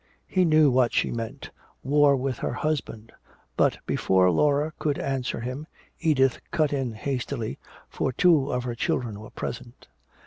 [0.25, 1.51] He knew what she meant,
[1.83, 3.11] war with her husband.
[3.55, 5.67] But before Laura could answer him,
[5.99, 9.89] Edith cut in hastily, for two of her children were present.